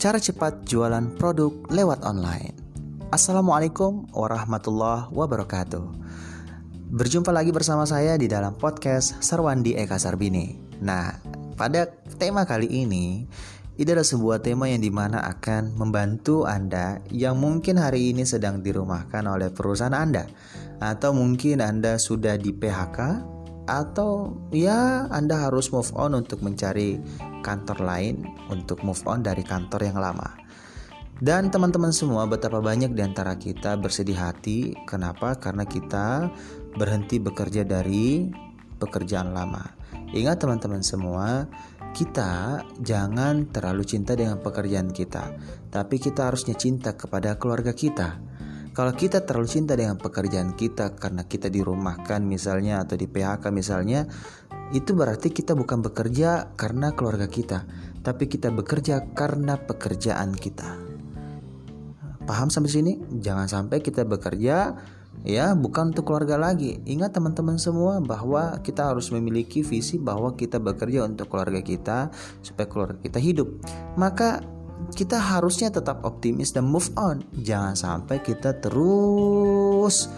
[0.00, 2.56] Cara cepat jualan produk lewat online.
[3.12, 5.84] Assalamualaikum warahmatullahi wabarakatuh.
[6.96, 10.56] Berjumpa lagi bersama saya di dalam podcast Sarwandi Eka Sarbini.
[10.80, 11.20] Nah,
[11.52, 11.84] pada
[12.16, 13.28] tema kali ini,
[13.76, 18.64] ini adalah sebuah tema yang di mana akan membantu Anda yang mungkin hari ini sedang
[18.64, 20.24] dirumahkan oleh perusahaan Anda,
[20.80, 23.20] atau mungkin Anda sudah di PHK,
[23.70, 26.98] atau ya Anda harus move on untuk mencari
[27.46, 30.40] kantor lain untuk move on dari kantor yang lama.
[31.20, 35.36] Dan teman-teman semua betapa banyak di antara kita bersedih hati Kenapa?
[35.36, 36.32] Karena kita
[36.80, 38.24] berhenti bekerja dari
[38.80, 39.60] pekerjaan lama
[40.16, 41.44] Ingat teman-teman semua
[41.92, 45.36] Kita jangan terlalu cinta dengan pekerjaan kita
[45.68, 48.29] Tapi kita harusnya cinta kepada keluarga kita
[48.80, 54.08] kalau kita terlalu cinta dengan pekerjaan kita karena kita dirumahkan misalnya atau di PHK misalnya,
[54.72, 57.68] itu berarti kita bukan bekerja karena keluarga kita,
[58.00, 60.80] tapi kita bekerja karena pekerjaan kita.
[62.24, 62.92] Paham sampai sini?
[63.20, 64.72] Jangan sampai kita bekerja
[65.28, 66.80] ya bukan untuk keluarga lagi.
[66.88, 72.08] Ingat teman-teman semua bahwa kita harus memiliki visi bahwa kita bekerja untuk keluarga kita
[72.40, 73.60] supaya keluarga kita hidup.
[74.00, 74.40] Maka
[74.92, 77.22] kita harusnya tetap optimis dan move on.
[77.40, 80.10] Jangan sampai kita terus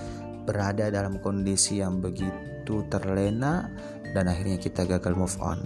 [0.42, 3.70] berada dalam kondisi yang begitu terlena
[4.12, 5.62] dan akhirnya kita gagal move on.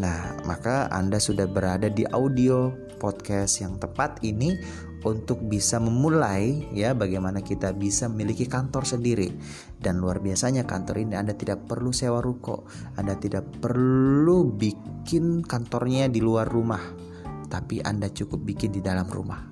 [0.00, 4.56] Nah, maka Anda sudah berada di audio podcast yang tepat ini
[5.02, 9.34] untuk bisa memulai ya bagaimana kita bisa memiliki kantor sendiri
[9.82, 16.06] dan luar biasanya kantor ini Anda tidak perlu sewa ruko Anda tidak perlu bikin kantornya
[16.06, 17.11] di luar rumah
[17.52, 19.44] tapi Anda cukup bikin di dalam rumah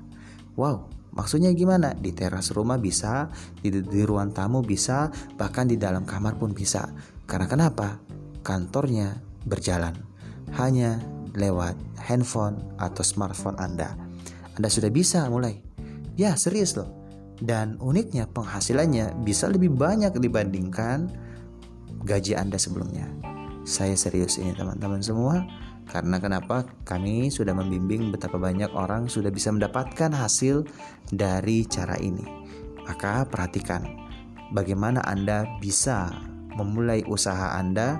[0.57, 1.91] wow Maksudnya gimana?
[1.91, 3.27] Di teras rumah bisa,
[3.59, 6.87] di, di ruang tamu bisa, bahkan di dalam kamar pun bisa.
[7.27, 7.99] Karena kenapa?
[8.41, 9.95] kantornya berjalan
[10.57, 10.99] hanya
[11.37, 13.95] lewat handphone atau smartphone Anda.
[14.59, 15.61] Anda sudah bisa mulai.
[16.19, 16.91] Ya, serius loh.
[17.41, 21.09] Dan uniknya penghasilannya bisa lebih banyak dibandingkan
[22.05, 23.07] gaji Anda sebelumnya.
[23.65, 25.47] Saya serius ini teman-teman semua.
[25.91, 26.63] Karena kenapa?
[26.87, 30.63] Kami sudah membimbing betapa banyak orang sudah bisa mendapatkan hasil
[31.11, 32.23] dari cara ini.
[32.87, 33.83] Maka perhatikan
[34.55, 36.15] bagaimana Anda bisa
[36.55, 37.99] memulai usaha Anda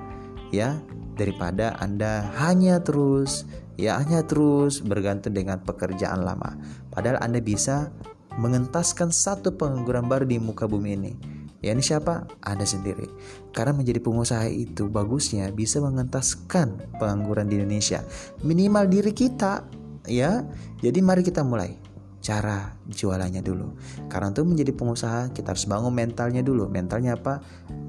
[0.55, 0.79] ya
[1.19, 3.43] daripada Anda hanya terus
[3.75, 6.55] ya hanya terus bergantung dengan pekerjaan lama.
[6.95, 7.91] Padahal Anda bisa
[8.39, 11.13] mengentaskan satu pengangguran baru di muka bumi ini.
[11.61, 12.25] Ya ini siapa?
[12.41, 13.05] Anda sendiri.
[13.53, 18.01] Karena menjadi pengusaha itu bagusnya bisa mengentaskan pengangguran di Indonesia.
[18.41, 19.61] Minimal diri kita
[20.09, 20.41] ya.
[20.81, 21.77] Jadi mari kita mulai
[22.21, 23.77] cara jualannya dulu.
[24.09, 26.65] Karena untuk menjadi pengusaha kita harus bangun mentalnya dulu.
[26.65, 27.41] Mentalnya apa?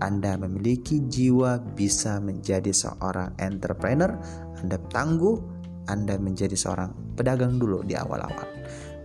[0.04, 4.12] Anda memiliki jiwa bisa menjadi seorang entrepreneur,
[4.60, 5.36] Anda tangguh,
[5.88, 8.48] Anda menjadi seorang pedagang dulu di awal-awal.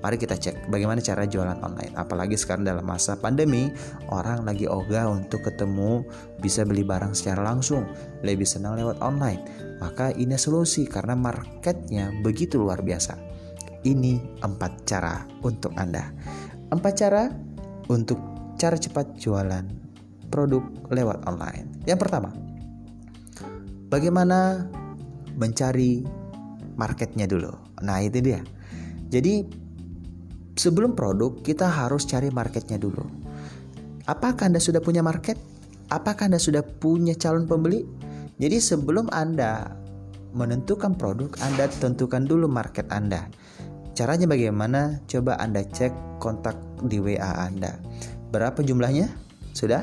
[0.08, 1.92] Mari kita cek bagaimana cara jualan online.
[2.00, 3.68] Apalagi sekarang dalam masa pandemi,
[4.08, 6.08] orang lagi ogah untuk ketemu,
[6.40, 7.84] bisa beli barang secara langsung,
[8.24, 9.44] lebih senang lewat online.
[9.84, 13.20] Maka ini solusi karena marketnya begitu luar biasa.
[13.84, 16.08] Ini empat cara untuk Anda.
[16.72, 17.28] Empat cara
[17.92, 18.16] untuk
[18.56, 19.68] cara cepat jualan
[20.32, 21.84] produk lewat online.
[21.84, 22.32] Yang pertama,
[23.92, 24.72] bagaimana
[25.36, 26.00] mencari
[26.80, 27.52] marketnya dulu.
[27.84, 28.40] Nah itu dia.
[29.12, 29.67] Jadi
[30.58, 33.06] sebelum produk kita harus cari marketnya dulu.
[34.10, 35.38] Apakah Anda sudah punya market?
[35.88, 37.86] Apakah Anda sudah punya calon pembeli?
[38.38, 39.72] Jadi sebelum Anda
[40.36, 43.30] menentukan produk, Anda tentukan dulu market Anda.
[43.98, 45.02] Caranya bagaimana?
[45.10, 47.78] Coba Anda cek kontak di WA Anda.
[48.30, 49.10] Berapa jumlahnya?
[49.56, 49.82] Sudah?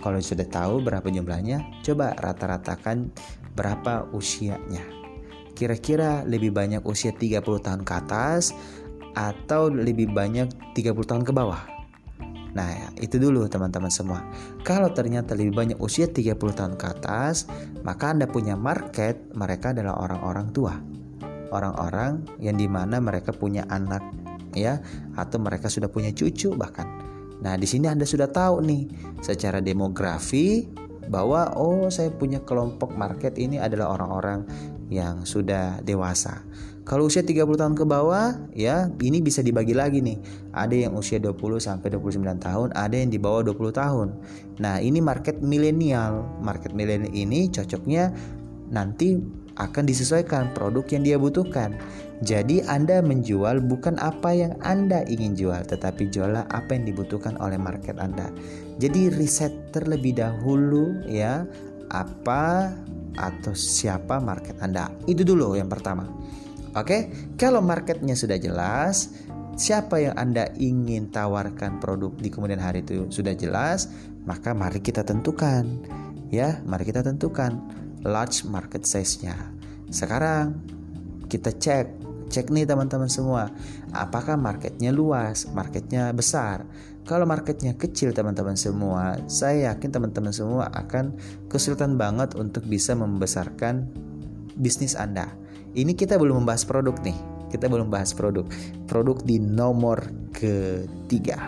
[0.00, 3.12] Kalau sudah tahu berapa jumlahnya, coba rata-ratakan
[3.52, 4.80] berapa usianya.
[5.52, 8.56] Kira-kira lebih banyak usia 30 tahun ke atas
[9.14, 11.62] atau lebih banyak 30 tahun ke bawah.
[12.50, 14.26] Nah, itu dulu teman-teman semua.
[14.66, 17.46] Kalau ternyata lebih banyak usia 30 tahun ke atas,
[17.86, 20.74] maka Anda punya market, mereka adalah orang-orang tua
[21.50, 24.00] orang-orang yang di mana mereka punya anak
[24.54, 24.78] ya
[25.14, 26.86] atau mereka sudah punya cucu bahkan.
[27.42, 28.82] Nah di sini anda sudah tahu nih
[29.22, 30.66] secara demografi
[31.10, 34.46] bahwa oh saya punya kelompok market ini adalah orang-orang
[34.90, 36.42] yang sudah dewasa.
[36.90, 40.18] Kalau usia 30 tahun ke bawah ya ini bisa dibagi lagi nih.
[40.50, 44.08] Ada yang usia 20 sampai 29 tahun, ada yang di bawah 20 tahun.
[44.58, 46.26] Nah, ini market milenial.
[46.42, 48.10] Market milenial ini cocoknya
[48.74, 49.22] nanti
[49.54, 51.78] akan disesuaikan produk yang dia butuhkan.
[52.26, 57.54] Jadi Anda menjual bukan apa yang Anda ingin jual, tetapi jualah apa yang dibutuhkan oleh
[57.54, 58.34] market Anda.
[58.82, 61.46] Jadi riset terlebih dahulu ya
[61.94, 62.74] apa
[63.14, 64.90] atau siapa market Anda.
[65.06, 66.10] Itu dulu yang pertama.
[66.78, 69.10] Oke, kalau marketnya sudah jelas,
[69.58, 73.90] siapa yang Anda ingin tawarkan produk di kemudian hari itu sudah jelas,
[74.22, 75.66] maka mari kita tentukan.
[76.30, 77.58] Ya, mari kita tentukan
[78.06, 79.34] large market size-nya.
[79.90, 80.62] Sekarang
[81.26, 81.86] kita cek,
[82.30, 83.50] cek nih teman-teman semua,
[83.90, 86.62] apakah marketnya luas, marketnya besar.
[87.02, 91.18] Kalau marketnya kecil teman-teman semua, saya yakin teman-teman semua akan
[91.50, 93.90] kesulitan banget untuk bisa membesarkan
[94.54, 95.34] bisnis Anda.
[95.74, 97.16] Ini kita belum membahas produk nih.
[97.50, 98.46] Kita belum bahas produk.
[98.86, 101.38] Produk di nomor ketiga.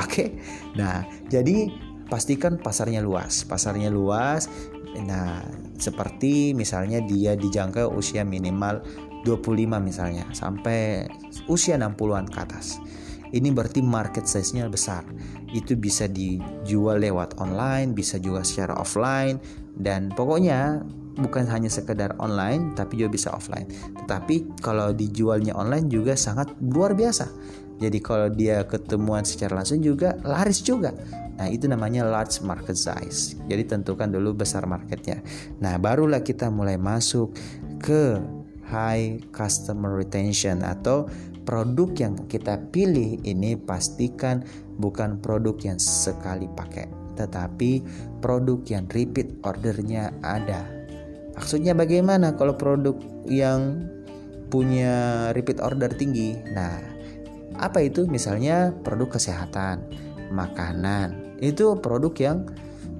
[0.00, 0.40] Oke.
[0.76, 1.68] Nah, jadi
[2.08, 3.44] pastikan pasarnya luas.
[3.44, 4.48] Pasarnya luas.
[4.96, 5.44] Nah,
[5.76, 8.84] seperti misalnya dia dijangkau usia minimal
[9.24, 11.08] 25 misalnya sampai
[11.48, 12.82] usia 60-an ke atas.
[13.32, 15.08] Ini berarti market size-nya besar.
[15.48, 19.40] Itu bisa dijual lewat online, bisa juga secara offline
[19.80, 20.84] dan pokoknya
[21.18, 23.68] bukan hanya sekedar online tapi juga bisa offline.
[24.04, 27.28] Tetapi kalau dijualnya online juga sangat luar biasa.
[27.82, 30.94] Jadi kalau dia ketemuan secara langsung juga laris juga.
[31.32, 33.34] Nah, itu namanya large market size.
[33.50, 35.18] Jadi tentukan dulu besar marketnya.
[35.58, 37.34] Nah, barulah kita mulai masuk
[37.82, 38.22] ke
[38.70, 41.10] high customer retention atau
[41.42, 44.46] produk yang kita pilih ini pastikan
[44.78, 46.86] bukan produk yang sekali pakai,
[47.18, 47.82] tetapi
[48.22, 50.81] produk yang repeat ordernya ada
[51.36, 53.88] Maksudnya bagaimana kalau produk yang
[54.52, 56.36] punya repeat order tinggi?
[56.52, 56.76] Nah,
[57.56, 58.04] apa itu?
[58.04, 59.84] Misalnya produk kesehatan,
[60.28, 61.36] makanan.
[61.40, 62.38] Itu produk yang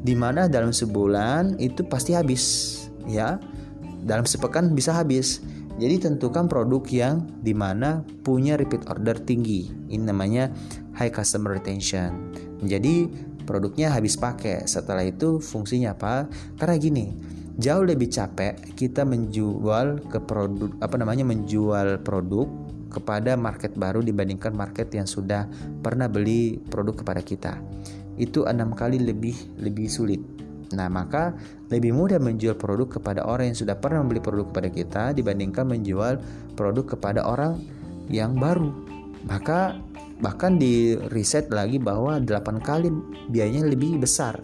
[0.02, 2.44] di mana dalam sebulan itu pasti habis,
[3.05, 3.37] ya.
[4.02, 5.44] Dalam sepekan bisa habis.
[5.81, 9.73] Jadi tentukan produk yang di mana punya repeat order tinggi.
[9.88, 10.52] Ini namanya
[10.96, 12.32] high customer retention.
[12.61, 13.08] Jadi
[13.49, 14.69] produknya habis pakai.
[14.69, 16.28] Setelah itu fungsinya apa?
[16.61, 17.06] Karena gini,
[17.60, 22.49] jauh lebih capek kita menjual ke produk apa namanya menjual produk
[22.93, 25.49] kepada market baru dibandingkan market yang sudah
[25.81, 27.52] pernah beli produk kepada kita.
[28.20, 30.20] Itu enam kali lebih lebih sulit.
[30.76, 31.32] Nah maka
[31.72, 36.20] lebih mudah menjual produk kepada orang yang sudah pernah membeli produk kepada kita dibandingkan menjual
[36.56, 37.60] produk kepada orang
[38.12, 38.69] yang baru.
[39.25, 39.81] Maka
[40.20, 42.93] bahkan di riset lagi bahwa 8 kali
[43.32, 44.38] biayanya lebih besar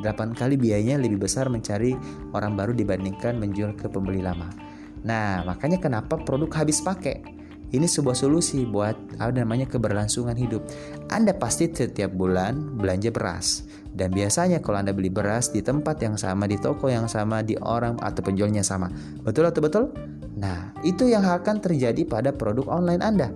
[0.00, 1.96] 8 kali biayanya lebih besar mencari
[2.32, 4.48] orang baru dibandingkan menjual ke pembeli lama.
[5.04, 7.40] Nah, makanya kenapa produk habis pakai?
[7.70, 10.66] Ini sebuah solusi buat apa namanya keberlangsungan hidup.
[11.06, 13.62] Anda pasti setiap bulan belanja beras
[13.94, 17.58] dan biasanya kalau Anda beli beras di tempat yang sama, di toko yang sama, di
[17.58, 18.90] orang atau penjualnya sama.
[19.22, 19.84] Betul atau betul?
[20.38, 23.28] Nah, itu yang akan terjadi pada produk online Anda.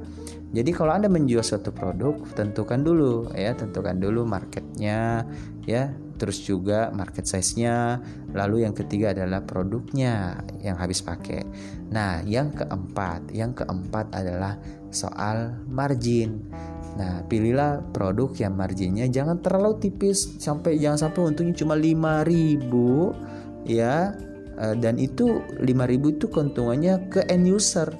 [0.54, 5.26] Jadi kalau Anda menjual suatu produk, tentukan dulu ya, tentukan dulu marketnya
[5.66, 7.98] ya, terus juga market size-nya,
[8.30, 11.42] lalu yang ketiga adalah produknya yang habis pakai.
[11.90, 14.54] Nah, yang keempat, yang keempat adalah
[14.94, 16.46] soal margin.
[16.94, 24.14] Nah, pilihlah produk yang marginnya jangan terlalu tipis sampai jangan sampai untungnya cuma 5000 ya.
[24.54, 27.90] Eh, dan itu 5000 itu keuntungannya ke end user.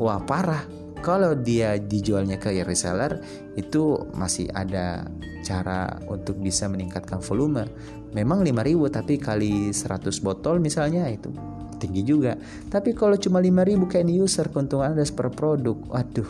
[0.00, 0.79] Wah, parah.
[1.00, 3.24] Kalau dia dijualnya ke reseller
[3.56, 5.08] itu masih ada
[5.40, 7.64] cara untuk bisa meningkatkan volume.
[8.12, 11.32] Memang 5000 tapi kali 100 botol misalnya itu
[11.80, 12.36] tinggi juga.
[12.68, 16.28] Tapi kalau cuma 5000 kayak user keuntungan Anda per produk waduh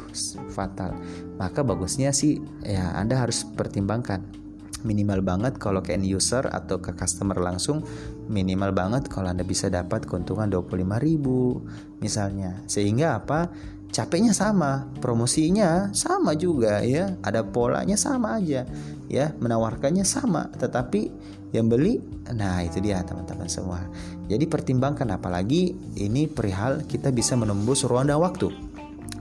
[0.55, 0.95] fatal.
[1.37, 4.39] Maka bagusnya sih ya Anda harus pertimbangkan.
[4.81, 7.85] Minimal banget kalau ke end user atau ke customer langsung
[8.33, 12.65] minimal banget kalau Anda bisa dapat keuntungan 25.000 misalnya.
[12.65, 13.53] Sehingga apa
[13.91, 18.65] capeknya sama, promosinya sama juga ya, ada polanya sama aja
[19.11, 21.11] ya, menawarkannya sama, tetapi
[21.51, 21.99] yang beli
[22.31, 23.83] nah itu dia teman-teman semua.
[24.31, 28.55] Jadi pertimbangkan apalagi ini perihal kita bisa menembus ruang waktu.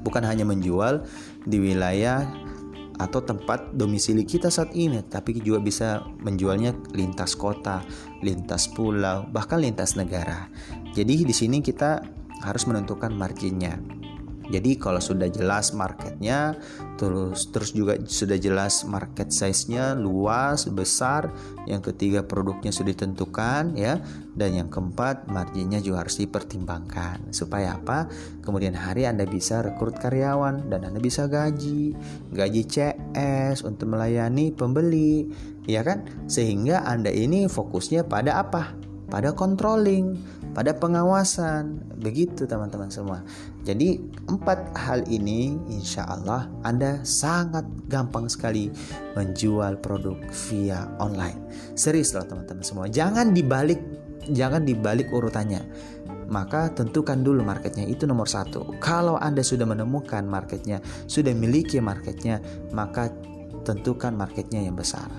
[0.05, 1.03] Bukan hanya menjual
[1.43, 2.23] di wilayah
[3.01, 5.87] atau tempat domisili kita saat ini, tapi juga bisa
[6.21, 7.81] menjualnya lintas kota,
[8.21, 10.51] lintas pulau, bahkan lintas negara.
[10.93, 12.03] Jadi di sini kita
[12.43, 13.98] harus menentukan marginnya
[14.49, 16.57] jadi kalau sudah jelas marketnya,
[16.97, 21.29] terus terus juga sudah jelas market size-nya luas, besar,
[21.69, 24.01] yang ketiga produknya sudah ditentukan ya,
[24.33, 27.29] dan yang keempat marginnya juga harus dipertimbangkan.
[27.29, 28.09] Supaya apa?
[28.41, 31.93] Kemudian hari Anda bisa rekrut karyawan dan Anda bisa gaji,
[32.33, 35.29] gaji CS untuk melayani pembeli,
[35.69, 36.09] ya kan?
[36.25, 38.73] Sehingga Anda ini fokusnya pada apa?
[39.09, 41.81] Pada controlling pada pengawasan.
[41.99, 43.21] Begitu teman-teman semua.
[43.67, 48.71] Jadi empat hal ini insya Allah Anda sangat gampang sekali
[49.13, 50.17] menjual produk
[50.49, 51.37] via online.
[51.75, 52.85] Serius loh teman-teman semua.
[52.87, 53.79] Jangan dibalik
[54.29, 55.63] jangan dibalik urutannya.
[56.29, 58.77] maka tentukan dulu marketnya itu nomor satu.
[58.77, 60.77] Kalau Anda sudah menemukan marketnya,
[61.09, 62.37] sudah miliki marketnya,
[62.69, 63.09] maka
[63.65, 65.09] tentukan marketnya yang besar.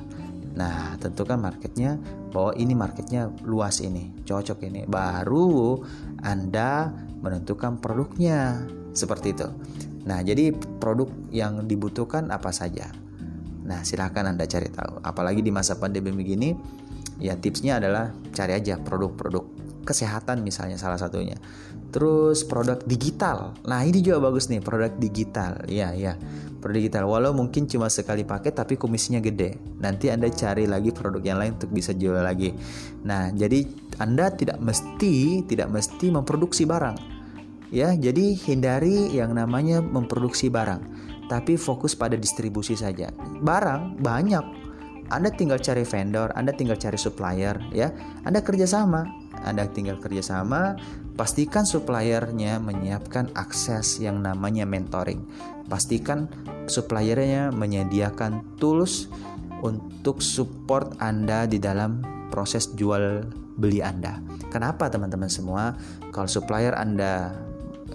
[0.51, 1.95] Nah, tentukan marketnya
[2.35, 4.83] bahwa ini marketnya luas ini, cocok ini.
[4.87, 5.83] Baru
[6.23, 6.91] Anda
[7.23, 9.49] menentukan produknya seperti itu.
[10.09, 12.91] Nah, jadi produk yang dibutuhkan apa saja.
[13.63, 15.05] Nah, silahkan Anda cari tahu.
[15.05, 16.57] Apalagi di masa pandemi begini,
[17.23, 19.60] ya tipsnya adalah cari aja produk-produk
[19.91, 21.35] kesehatan misalnya salah satunya.
[21.91, 23.59] Terus produk digital.
[23.67, 25.67] Nah, ini juga bagus nih, produk digital.
[25.67, 26.15] Iya, iya.
[26.61, 27.09] Produk digital.
[27.11, 29.57] Walau mungkin cuma sekali pakai tapi komisinya gede.
[29.81, 32.53] Nanti anda cari lagi produk yang lain untuk bisa jual lagi.
[33.09, 33.65] Nah jadi
[33.97, 37.01] anda tidak mesti tidak mesti memproduksi barang.
[37.73, 40.85] Ya jadi hindari yang namanya memproduksi barang.
[41.33, 43.09] Tapi fokus pada distribusi saja.
[43.41, 44.61] Barang banyak.
[45.11, 47.91] Anda tinggal cari vendor, Anda tinggal cari supplier, ya.
[48.23, 49.11] Anda kerjasama,
[49.45, 50.77] Anda tinggal kerjasama,
[51.17, 55.25] pastikan suppliernya menyiapkan akses yang namanya mentoring.
[55.69, 56.29] Pastikan
[56.67, 59.09] suppliernya menyediakan tools
[59.61, 62.01] untuk support Anda di dalam
[62.33, 63.29] proses jual
[63.61, 64.17] beli Anda.
[64.49, 65.77] Kenapa teman-teman semua?
[66.11, 67.37] Kalau supplier Anda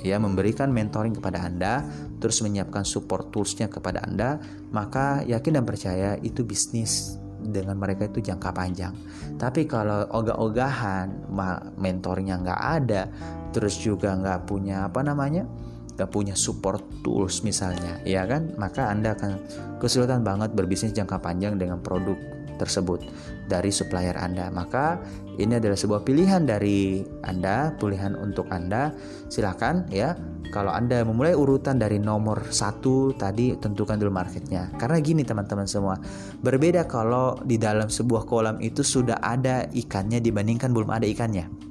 [0.05, 1.81] ya memberikan mentoring kepada Anda,
[2.21, 4.37] terus menyiapkan support toolsnya kepada Anda,
[4.69, 7.17] maka yakin dan percaya itu bisnis
[7.49, 8.93] dengan mereka itu jangka panjang.
[9.37, 11.29] Tapi kalau ogah-ogahan,
[11.77, 13.07] mentornya nggak ada,
[13.53, 15.47] terus juga nggak punya apa namanya,
[15.95, 19.39] nggak punya support tools misalnya, ya kan, maka anda akan
[19.79, 23.05] kesulitan banget berbisnis jangka panjang dengan produk tersebut
[23.45, 24.49] dari supplier Anda.
[24.49, 24.99] Maka
[25.35, 28.95] ini adalah sebuah pilihan dari Anda, pilihan untuk Anda.
[29.27, 30.15] Silakan ya.
[30.53, 34.71] Kalau Anda memulai urutan dari nomor satu tadi tentukan dulu marketnya.
[34.79, 35.99] Karena gini teman-teman semua,
[36.39, 41.65] berbeda kalau di dalam sebuah kolam itu sudah ada ikannya dibandingkan belum ada ikannya.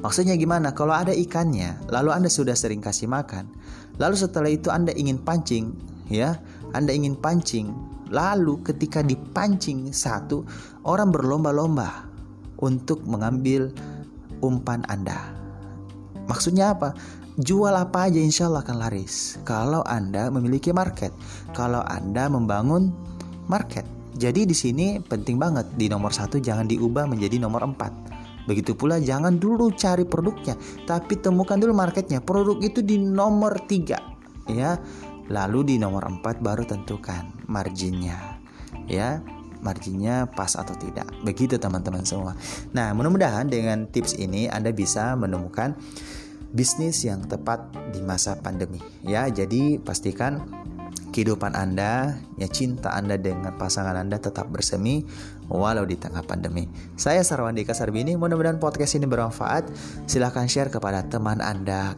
[0.00, 0.76] Maksudnya gimana?
[0.76, 3.48] Kalau ada ikannya, lalu Anda sudah sering kasih makan,
[3.96, 5.72] lalu setelah itu Anda ingin pancing,
[6.12, 6.36] ya,
[6.76, 7.72] Anda ingin pancing,
[8.12, 10.44] lalu ketika dipancing satu,
[10.84, 12.08] orang berlomba-lomba
[12.60, 13.72] untuk mengambil
[14.44, 15.34] umpan Anda.
[16.28, 16.96] Maksudnya apa?
[17.34, 19.42] Jual apa aja insya Allah akan laris.
[19.42, 21.10] Kalau Anda memiliki market
[21.50, 22.94] Kalau Anda membangun
[23.50, 23.82] market.
[24.14, 27.90] Jadi di sini penting banget Di nomor satu jangan diubah menjadi nomor empat.
[28.46, 30.54] Begitu pula jangan dulu cari produknya
[30.86, 32.22] Tapi temukan dulu marketnya.
[32.22, 33.98] Produk itu di nomor tiga
[34.46, 34.78] Ya
[35.32, 38.40] Lalu di nomor empat baru tentukan marginnya
[38.84, 39.24] Ya
[39.64, 41.08] marginnya pas atau tidak.
[41.24, 42.36] Begitu teman-teman semua.
[42.76, 45.72] Nah, mudah-mudahan dengan tips ini Anda bisa menemukan
[46.52, 49.26] bisnis yang tepat di masa pandemi ya.
[49.32, 50.44] Jadi pastikan
[51.10, 55.06] kehidupan Anda, ya cinta Anda dengan pasangan Anda tetap bersemi
[55.48, 56.66] walau di tengah pandemi.
[56.98, 59.70] Saya Sarwandi Kasarbini, mudah-mudahan podcast ini bermanfaat.
[60.10, 61.94] Silahkan share kepada teman Anda,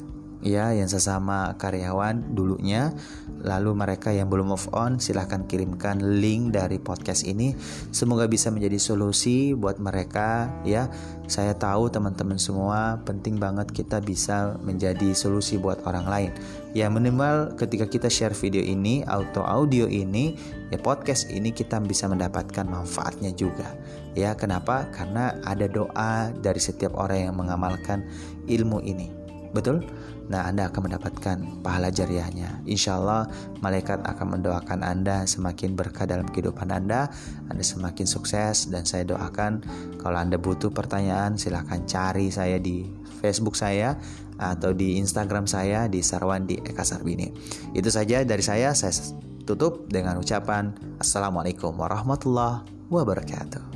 [0.46, 2.94] ya yang sesama karyawan dulunya.
[3.42, 7.52] Lalu mereka yang belum move on silahkan kirimkan link dari podcast ini.
[7.90, 10.86] Semoga bisa menjadi solusi buat mereka ya.
[11.26, 16.30] Saya tahu teman-teman semua penting banget kita bisa menjadi solusi buat orang lain.
[16.70, 20.38] Ya minimal ketika kita share video ini auto audio ini
[20.70, 23.74] ya podcast ini kita bisa mendapatkan manfaatnya juga.
[24.14, 24.86] Ya kenapa?
[24.94, 28.06] Karena ada doa dari setiap orang yang mengamalkan
[28.46, 29.10] ilmu ini.
[29.50, 29.82] Betul
[30.26, 32.62] Nah, Anda akan mendapatkan pahala jariahnya.
[32.66, 33.30] Insya Allah,
[33.62, 37.06] malaikat akan mendoakan Anda semakin berkah dalam kehidupan Anda.
[37.46, 39.62] Anda semakin sukses dan saya doakan
[40.02, 42.86] kalau Anda butuh pertanyaan, silahkan cari saya di
[43.22, 43.94] Facebook saya
[44.36, 47.32] atau di Instagram saya di Sarwandi Eka Sarbini.
[47.72, 48.76] Itu saja dari saya.
[48.76, 48.92] Saya
[49.46, 53.75] tutup dengan ucapan Assalamualaikum warahmatullahi wabarakatuh.